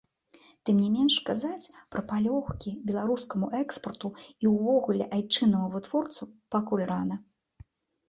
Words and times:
Тым 0.69 0.75
не 0.83 0.87
менш 0.93 1.17
казаць 1.27 1.71
пра 1.97 2.01
палёгкі 2.13 2.73
беларускаму 2.89 3.51
экспарту 3.61 4.13
і 4.25 4.45
ўвогуле 4.57 5.11
айчыннаму 5.21 5.67
вытворцу 5.79 6.23
пакуль 6.57 6.87
рана. 6.95 7.25